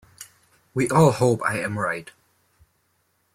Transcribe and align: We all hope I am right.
We 0.73 0.89
all 0.89 1.11
hope 1.11 1.43
I 1.45 1.59
am 1.59 1.77
right. 1.77 2.09